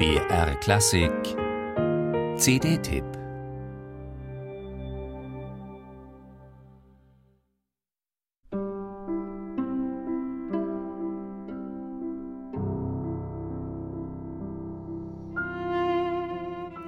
BR 0.00 0.54
Klassik 0.60 1.12
CD-Tipp 2.38 3.04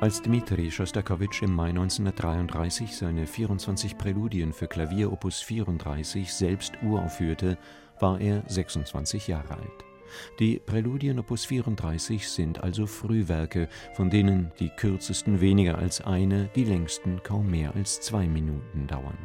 Als 0.00 0.22
Dmitri 0.22 0.70
Schostakowitsch 0.70 1.42
im 1.42 1.54
Mai 1.54 1.68
1933 1.68 2.96
seine 2.96 3.26
24 3.26 3.98
Präludien 3.98 4.54
für 4.54 4.68
Klavier 4.68 5.12
Opus 5.12 5.42
34 5.42 6.32
selbst 6.32 6.72
uraufführte, 6.82 7.58
war 8.00 8.18
er 8.18 8.42
26 8.48 9.28
Jahre 9.28 9.58
alt. 9.58 9.91
Die 10.38 10.58
Präludien 10.58 11.18
Opus 11.18 11.44
34 11.44 12.28
sind 12.28 12.62
also 12.62 12.86
Frühwerke, 12.86 13.68
von 13.94 14.10
denen 14.10 14.52
die 14.58 14.68
kürzesten 14.70 15.40
weniger 15.40 15.78
als 15.78 16.00
eine, 16.00 16.50
die 16.54 16.64
längsten 16.64 17.22
kaum 17.22 17.50
mehr 17.50 17.74
als 17.74 18.00
zwei 18.00 18.26
Minuten 18.26 18.86
dauern. 18.86 19.18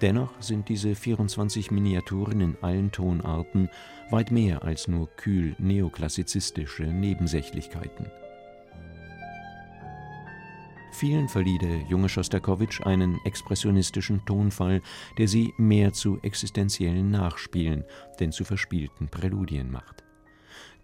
Dennoch 0.00 0.30
sind 0.40 0.68
diese 0.68 0.94
24 0.94 1.70
Miniaturen 1.70 2.40
in 2.40 2.56
allen 2.60 2.92
Tonarten 2.92 3.68
weit 4.10 4.30
mehr 4.30 4.62
als 4.62 4.88
nur 4.88 5.08
kühl 5.16 5.56
neoklassizistische 5.58 6.84
Nebensächlichkeiten. 6.84 8.06
Vielen 10.92 11.28
verlieh 11.28 11.58
der 11.58 11.78
junge 11.88 12.08
Schostakowitsch 12.08 12.80
einen 12.82 13.18
expressionistischen 13.24 14.24
Tonfall, 14.26 14.80
der 15.18 15.26
sie 15.26 15.52
mehr 15.58 15.92
zu 15.92 16.20
existenziellen 16.22 17.10
Nachspielen 17.10 17.84
denn 18.20 18.30
zu 18.30 18.44
verspielten 18.44 19.08
Präludien 19.08 19.72
macht. 19.72 20.03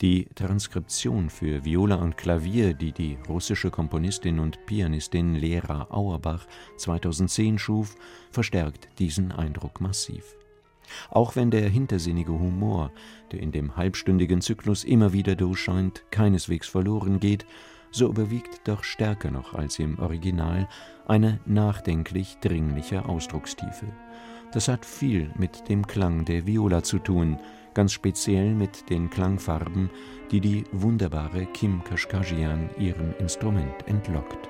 Die 0.00 0.28
Transkription 0.34 1.28
für 1.28 1.64
Viola 1.64 1.96
und 1.96 2.16
Klavier, 2.16 2.72
die 2.74 2.92
die 2.92 3.18
russische 3.28 3.70
Komponistin 3.70 4.38
und 4.38 4.64
Pianistin 4.64 5.34
Lera 5.34 5.88
Auerbach 5.90 6.46
2010 6.78 7.58
schuf, 7.58 7.96
verstärkt 8.30 8.88
diesen 8.98 9.30
Eindruck 9.30 9.80
massiv. 9.80 10.36
Auch 11.10 11.36
wenn 11.36 11.50
der 11.50 11.68
hintersinnige 11.68 12.32
Humor, 12.32 12.90
der 13.30 13.40
in 13.40 13.52
dem 13.52 13.76
halbstündigen 13.76 14.40
Zyklus 14.40 14.84
immer 14.84 15.12
wieder 15.12 15.36
durchscheint, 15.36 16.04
keineswegs 16.10 16.68
verloren 16.68 17.20
geht, 17.20 17.46
so 17.90 18.08
überwiegt 18.08 18.68
doch 18.68 18.84
stärker 18.84 19.30
noch 19.30 19.54
als 19.54 19.78
im 19.78 19.98
Original 19.98 20.68
eine 21.06 21.40
nachdenklich 21.46 22.38
dringliche 22.40 23.04
Ausdruckstiefe. 23.04 23.86
Das 24.52 24.68
hat 24.68 24.84
viel 24.84 25.30
mit 25.36 25.68
dem 25.68 25.86
Klang 25.86 26.24
der 26.24 26.46
Viola 26.46 26.82
zu 26.82 26.98
tun, 26.98 27.38
ganz 27.72 27.92
speziell 27.92 28.54
mit 28.54 28.90
den 28.90 29.10
Klangfarben, 29.10 29.90
die 30.30 30.40
die 30.40 30.64
wunderbare 30.72 31.46
Kim 31.46 31.84
Kashkajian 31.84 32.70
ihrem 32.78 33.14
Instrument 33.18 33.86
entlockt. 33.86 34.48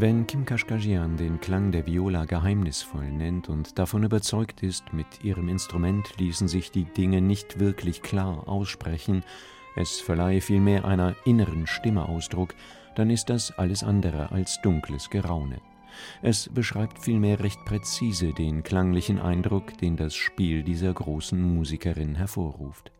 Wenn 0.00 0.28
Kim 0.28 0.44
Kashkajian 0.44 1.16
den 1.16 1.40
Klang 1.40 1.72
der 1.72 1.84
Viola 1.84 2.24
geheimnisvoll 2.24 3.10
nennt 3.10 3.48
und 3.48 3.80
davon 3.80 4.04
überzeugt 4.04 4.62
ist, 4.62 4.92
mit 4.92 5.24
ihrem 5.24 5.48
Instrument 5.48 6.16
ließen 6.18 6.46
sich 6.46 6.70
die 6.70 6.84
Dinge 6.84 7.20
nicht 7.20 7.58
wirklich 7.58 8.00
klar 8.00 8.46
aussprechen, 8.46 9.24
es 9.74 10.00
verleihe 10.00 10.40
vielmehr 10.40 10.84
einer 10.84 11.16
inneren 11.24 11.66
Stimme 11.66 12.08
Ausdruck, 12.08 12.54
dann 12.94 13.10
ist 13.10 13.28
das 13.28 13.50
alles 13.58 13.82
andere 13.82 14.30
als 14.30 14.62
dunkles 14.62 15.10
Geraune. 15.10 15.60
Es 16.22 16.48
beschreibt 16.48 17.00
vielmehr 17.00 17.40
recht 17.40 17.64
präzise 17.64 18.32
den 18.32 18.62
klanglichen 18.62 19.18
Eindruck, 19.18 19.76
den 19.78 19.96
das 19.96 20.14
Spiel 20.14 20.62
dieser 20.62 20.94
großen 20.94 21.42
Musikerin 21.56 22.14
hervorruft. 22.14 22.92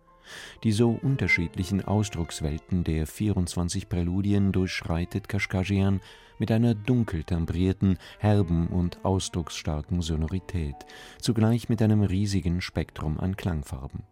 Die 0.65 0.73
so 0.73 0.99
unterschiedlichen 1.03 1.85
Ausdruckswelten 1.85 2.85
der 2.85 3.07
24 3.07 3.89
Präludien 3.89 4.53
durchschreitet 4.53 5.29
Kashkajian 5.29 6.01
mit 6.39 6.51
einer 6.51 6.75
dunkel 6.75 7.25
tembrierten, 7.25 7.99
herben 8.19 8.69
und 8.69 9.05
ausdrucksstarken 9.05 10.03
Sonorität, 10.03 10.77
zugleich 11.21 11.69
mit 11.69 11.83
einem 11.83 12.03
riesigen 12.03 12.61
Spektrum 12.61 13.19
an 13.19 13.37
Klangfarben. 13.37 14.05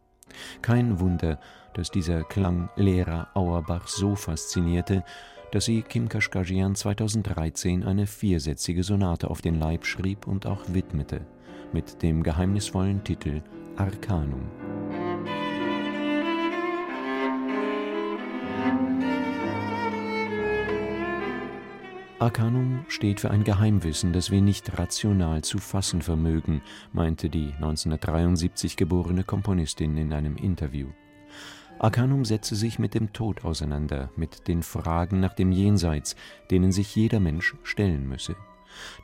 Kein 0.63 1.01
Wunder, 1.01 1.39
dass 1.75 1.91
dieser 1.91 2.25
Klang 2.25 2.69
Lehrer 2.77 3.29
Auerbach 3.35 3.89
so 3.89 4.15
faszinierte, 4.17 5.05
dass 5.53 5.67
sie 5.67 5.83
Kim 5.83 6.09
Kashkajian 6.09 6.75
2013 6.75 7.85
eine 7.85 8.07
viersätzige 8.07 8.83
Sonate 8.83 9.31
auf 9.31 9.41
den 9.41 9.59
Leib 9.59 9.87
schrieb 9.87 10.27
und 10.27 10.47
auch 10.47 10.63
widmete, 10.69 11.27
mit 11.73 12.03
dem 12.03 12.23
geheimnisvollen 12.23 13.05
Titel 13.05 13.43
Arcanum. 13.77 14.51
Arcanum 22.19 22.87
steht 22.89 23.21
für 23.21 23.31
ein 23.31 23.45
Geheimwissen, 23.45 24.15
das 24.15 24.31
wir 24.31 24.41
nicht 24.41 24.79
rational 24.79 25.45
zu 25.45 25.59
fassen 25.59 26.01
vermögen, 26.01 26.63
meinte 26.95 27.29
die 27.29 27.53
1973 27.57 28.79
geborene 28.79 29.23
Komponistin 29.23 29.99
in 29.99 30.15
einem 30.15 30.37
Interview. 30.37 30.89
Arcanum 31.79 32.25
setze 32.25 32.57
sich 32.57 32.79
mit 32.79 32.95
dem 32.95 33.13
Tod 33.13 33.45
auseinander, 33.45 34.09
mit 34.17 34.49
den 34.49 34.63
Fragen 34.63 35.21
nach 35.21 35.35
dem 35.35 35.53
Jenseits, 35.53 36.17
denen 36.51 36.73
sich 36.73 36.97
jeder 36.97 37.21
Mensch 37.21 37.55
stellen 37.65 38.09
müsse. 38.09 38.35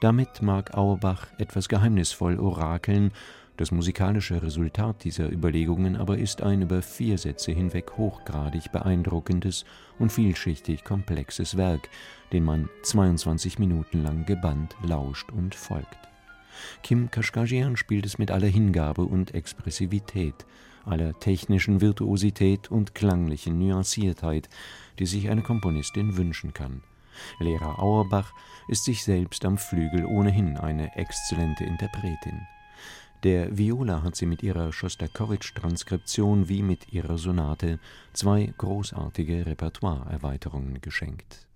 Damit 0.00 0.40
mag 0.40 0.72
Auerbach 0.72 1.26
etwas 1.36 1.68
geheimnisvoll 1.68 2.38
orakeln, 2.40 3.12
das 3.56 3.70
musikalische 3.70 4.42
Resultat 4.42 5.04
dieser 5.04 5.30
Überlegungen 5.30 5.96
aber 5.96 6.18
ist 6.18 6.42
ein 6.42 6.62
über 6.62 6.80
vier 6.80 7.18
Sätze 7.18 7.52
hinweg 7.52 7.92
hochgradig 7.98 8.72
beeindruckendes 8.72 9.64
und 9.98 10.10
vielschichtig 10.10 10.84
komplexes 10.84 11.56
Werk, 11.56 11.88
dem 12.32 12.44
man 12.44 12.68
22 12.82 13.58
Minuten 13.58 14.02
lang 14.02 14.24
gebannt 14.24 14.74
lauscht 14.82 15.30
und 15.30 15.54
folgt. 15.54 15.98
Kim 16.82 17.10
Kashkajian 17.10 17.76
spielt 17.76 18.06
es 18.06 18.18
mit 18.18 18.30
aller 18.30 18.46
Hingabe 18.46 19.02
und 19.02 19.34
Expressivität, 19.34 20.46
aller 20.84 21.18
technischen 21.18 21.80
Virtuosität 21.80 22.70
und 22.70 22.94
klanglichen 22.94 23.58
Nuanciertheit, 23.58 24.48
die 24.98 25.06
sich 25.06 25.30
eine 25.30 25.42
Komponistin 25.42 26.16
wünschen 26.16 26.54
kann. 26.54 26.82
Lehrer 27.38 27.78
Auerbach 27.78 28.32
ist 28.68 28.84
sich 28.84 29.04
selbst 29.04 29.44
am 29.44 29.58
Flügel 29.58 30.06
ohnehin 30.06 30.56
eine 30.56 30.96
exzellente 30.96 31.64
Interpretin. 31.64 32.46
Der 33.22 33.56
Viola 33.56 34.02
hat 34.02 34.16
sie 34.16 34.26
mit 34.26 34.42
ihrer 34.42 34.72
Schostakowitsch-Transkription 34.72 36.48
wie 36.48 36.62
mit 36.62 36.92
ihrer 36.92 37.18
Sonate 37.18 37.78
zwei 38.12 38.52
großartige 38.58 39.46
Repertoire-Erweiterungen 39.46 40.80
geschenkt 40.80 41.46